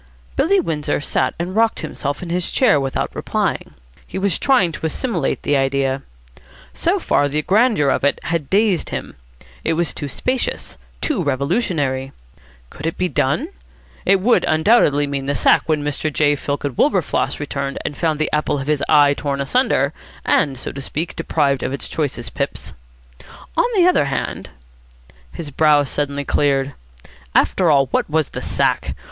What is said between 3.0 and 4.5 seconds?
replying. He was